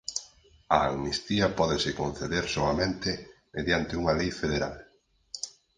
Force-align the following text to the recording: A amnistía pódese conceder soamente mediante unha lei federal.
A 0.77 0.77
amnistía 0.93 1.47
pódese 1.59 1.91
conceder 2.01 2.45
soamente 2.55 3.11
mediante 3.55 3.93
unha 4.01 4.13
lei 4.19 4.31
federal. 4.41 4.75